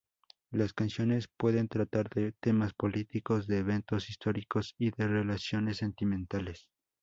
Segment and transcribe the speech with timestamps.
[0.49, 6.65] Las canciones pueden tratar de temas políticos, de eventos históricos y de relaciones sentimentales.